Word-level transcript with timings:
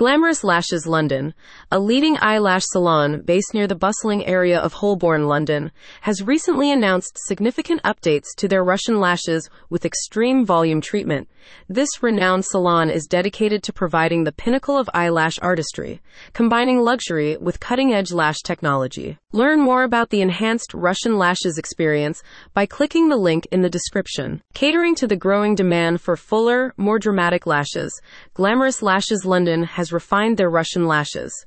Glamorous 0.00 0.42
Lashes 0.42 0.86
London, 0.86 1.34
a 1.70 1.78
leading 1.78 2.16
eyelash 2.22 2.62
salon 2.64 3.20
based 3.20 3.52
near 3.52 3.66
the 3.66 3.74
bustling 3.74 4.24
area 4.24 4.58
of 4.58 4.72
Holborn, 4.72 5.28
London, 5.28 5.70
has 6.00 6.22
recently 6.22 6.72
announced 6.72 7.18
significant 7.26 7.82
updates 7.82 8.28
to 8.38 8.48
their 8.48 8.64
Russian 8.64 8.98
lashes 8.98 9.50
with 9.68 9.84
extreme 9.84 10.46
volume 10.46 10.80
treatment. 10.80 11.28
This 11.68 12.02
renowned 12.02 12.46
salon 12.46 12.88
is 12.88 13.06
dedicated 13.06 13.62
to 13.62 13.74
providing 13.74 14.24
the 14.24 14.32
pinnacle 14.32 14.78
of 14.78 14.88
eyelash 14.94 15.38
artistry, 15.40 16.00
combining 16.32 16.80
luxury 16.80 17.36
with 17.36 17.60
cutting 17.60 17.92
edge 17.92 18.10
lash 18.10 18.40
technology. 18.42 19.18
Learn 19.32 19.60
more 19.60 19.82
about 19.82 20.08
the 20.08 20.22
enhanced 20.22 20.72
Russian 20.72 21.18
lashes 21.18 21.58
experience 21.58 22.22
by 22.54 22.64
clicking 22.64 23.10
the 23.10 23.16
link 23.16 23.46
in 23.52 23.60
the 23.60 23.70
description. 23.70 24.42
Catering 24.54 24.94
to 24.96 25.06
the 25.06 25.16
growing 25.16 25.54
demand 25.54 26.00
for 26.00 26.16
fuller, 26.16 26.72
more 26.78 26.98
dramatic 26.98 27.46
lashes, 27.46 28.00
Glamorous 28.32 28.82
Lashes 28.82 29.24
London 29.26 29.62
has 29.64 29.89
refined 29.92 30.36
their 30.36 30.50
Russian 30.50 30.86
lashes. 30.86 31.46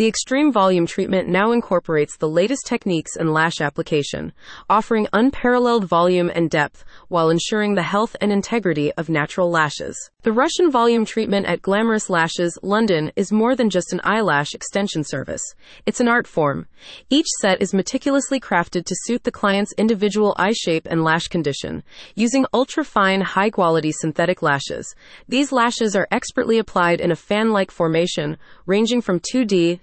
The 0.00 0.06
extreme 0.06 0.50
volume 0.50 0.86
treatment 0.86 1.28
now 1.28 1.52
incorporates 1.52 2.16
the 2.16 2.26
latest 2.26 2.64
techniques 2.64 3.16
in 3.16 3.34
lash 3.34 3.60
application, 3.60 4.32
offering 4.70 5.06
unparalleled 5.12 5.84
volume 5.84 6.32
and 6.34 6.48
depth 6.48 6.86
while 7.08 7.28
ensuring 7.28 7.74
the 7.74 7.82
health 7.82 8.16
and 8.18 8.32
integrity 8.32 8.90
of 8.94 9.10
natural 9.10 9.50
lashes. 9.50 10.10
The 10.22 10.32
Russian 10.32 10.70
volume 10.70 11.04
treatment 11.04 11.44
at 11.44 11.60
Glamorous 11.60 12.08
Lashes, 12.08 12.58
London, 12.62 13.12
is 13.14 13.30
more 13.30 13.54
than 13.54 13.68
just 13.68 13.92
an 13.92 14.00
eyelash 14.02 14.54
extension 14.54 15.04
service. 15.04 15.42
It's 15.84 16.00
an 16.00 16.08
art 16.08 16.26
form. 16.26 16.66
Each 17.10 17.26
set 17.40 17.60
is 17.60 17.74
meticulously 17.74 18.40
crafted 18.40 18.86
to 18.86 18.96
suit 19.04 19.24
the 19.24 19.30
client's 19.30 19.74
individual 19.76 20.34
eye 20.38 20.52
shape 20.52 20.86
and 20.90 21.04
lash 21.04 21.28
condition, 21.28 21.82
using 22.14 22.46
ultra 22.54 22.84
fine, 22.84 23.20
high 23.20 23.50
quality 23.50 23.92
synthetic 23.92 24.40
lashes. 24.40 24.94
These 25.28 25.52
lashes 25.52 25.94
are 25.94 26.08
expertly 26.10 26.58
applied 26.58 27.00
in 27.02 27.10
a 27.10 27.16
fan 27.16 27.50
like 27.50 27.70
formation, 27.70 28.38
ranging 28.64 29.02
from 29.02 29.20
2D 29.20 29.80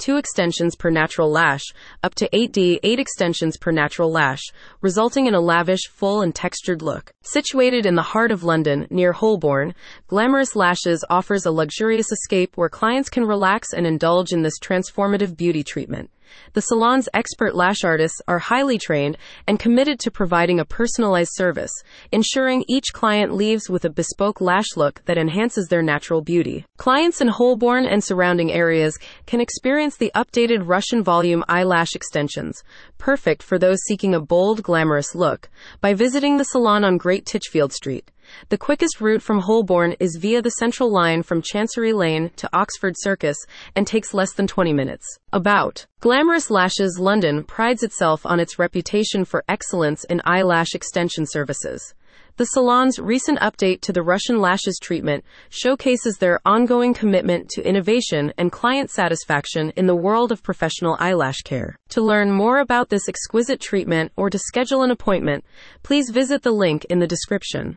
2 0.00 0.16
extensions 0.16 0.74
per 0.74 0.90
natural 0.90 1.30
lash, 1.30 1.62
up 2.02 2.14
to 2.16 2.28
8D, 2.30 2.80
8 2.82 2.98
extensions 2.98 3.56
per 3.56 3.70
natural 3.70 4.10
lash, 4.10 4.42
resulting 4.80 5.26
in 5.26 5.34
a 5.34 5.40
lavish, 5.40 5.86
full, 5.88 6.22
and 6.22 6.34
textured 6.34 6.82
look. 6.82 7.12
Situated 7.22 7.86
in 7.86 7.94
the 7.94 8.02
heart 8.02 8.32
of 8.32 8.42
London, 8.42 8.86
near 8.90 9.12
Holborn, 9.12 9.74
Glamorous 10.08 10.56
Lashes 10.56 11.04
offers 11.08 11.46
a 11.46 11.52
luxurious 11.52 12.10
escape 12.10 12.56
where 12.56 12.68
clients 12.68 13.08
can 13.08 13.24
relax 13.24 13.72
and 13.72 13.86
indulge 13.86 14.32
in 14.32 14.42
this 14.42 14.58
transformative 14.58 15.36
beauty 15.36 15.62
treatment. 15.62 16.10
The 16.52 16.60
salon's 16.60 17.08
expert 17.12 17.56
lash 17.56 17.82
artists 17.82 18.20
are 18.28 18.38
highly 18.38 18.78
trained 18.78 19.18
and 19.48 19.58
committed 19.58 19.98
to 20.00 20.12
providing 20.12 20.60
a 20.60 20.64
personalized 20.64 21.32
service, 21.34 21.72
ensuring 22.12 22.64
each 22.68 22.92
client 22.92 23.34
leaves 23.34 23.68
with 23.68 23.84
a 23.84 23.90
bespoke 23.90 24.40
lash 24.40 24.76
look 24.76 25.02
that 25.06 25.18
enhances 25.18 25.66
their 25.66 25.82
natural 25.82 26.22
beauty. 26.22 26.64
Clients 26.76 27.20
in 27.20 27.28
Holborn 27.28 27.84
and 27.84 28.02
surrounding 28.02 28.52
areas 28.52 28.96
can 29.26 29.40
experience 29.40 29.89
the 29.96 30.12
updated 30.14 30.68
Russian 30.68 31.02
volume 31.02 31.44
eyelash 31.48 31.94
extensions, 31.94 32.62
perfect 32.98 33.42
for 33.42 33.58
those 33.58 33.78
seeking 33.86 34.14
a 34.14 34.20
bold, 34.20 34.62
glamorous 34.62 35.14
look, 35.14 35.48
by 35.80 35.94
visiting 35.94 36.36
the 36.36 36.44
salon 36.44 36.84
on 36.84 36.96
Great 36.96 37.26
Titchfield 37.26 37.72
Street. 37.72 38.10
The 38.48 38.58
quickest 38.58 39.00
route 39.00 39.22
from 39.22 39.40
Holborn 39.40 39.96
is 39.98 40.16
via 40.20 40.42
the 40.42 40.50
Central 40.50 40.92
Line 40.92 41.22
from 41.22 41.42
Chancery 41.42 41.92
Lane 41.92 42.30
to 42.36 42.48
Oxford 42.52 42.94
Circus 42.98 43.36
and 43.74 43.86
takes 43.86 44.14
less 44.14 44.32
than 44.32 44.46
20 44.46 44.72
minutes. 44.72 45.18
About 45.32 45.86
Glamorous 46.00 46.50
Lashes 46.50 46.98
London 46.98 47.44
prides 47.44 47.82
itself 47.82 48.24
on 48.24 48.40
its 48.40 48.58
reputation 48.58 49.24
for 49.24 49.44
excellence 49.48 50.04
in 50.04 50.22
eyelash 50.24 50.74
extension 50.74 51.26
services. 51.26 51.94
The 52.36 52.46
salon's 52.46 52.98
recent 52.98 53.38
update 53.40 53.82
to 53.82 53.92
the 53.92 54.02
Russian 54.02 54.40
lashes 54.40 54.78
treatment 54.80 55.24
showcases 55.50 56.16
their 56.16 56.40
ongoing 56.46 56.94
commitment 56.94 57.50
to 57.50 57.68
innovation 57.68 58.32
and 58.38 58.50
client 58.50 58.90
satisfaction 58.90 59.74
in 59.76 59.86
the 59.86 59.94
world 59.94 60.32
of 60.32 60.42
professional 60.42 60.96
eyelash 60.98 61.42
care. 61.42 61.76
To 61.90 62.00
learn 62.00 62.32
more 62.32 62.60
about 62.60 62.88
this 62.88 63.10
exquisite 63.10 63.60
treatment 63.60 64.12
or 64.16 64.30
to 64.30 64.38
schedule 64.38 64.82
an 64.82 64.90
appointment, 64.90 65.44
please 65.82 66.08
visit 66.08 66.42
the 66.42 66.52
link 66.52 66.86
in 66.86 66.98
the 66.98 67.06
description. 67.06 67.76